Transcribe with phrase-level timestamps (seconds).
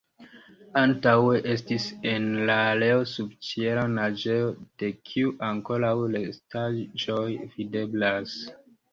[0.79, 4.47] Antaŭe estis en la areo subĉiela naĝejo,
[4.83, 7.27] de kiu ankoraŭ restaĵoj
[7.59, 8.35] videblas.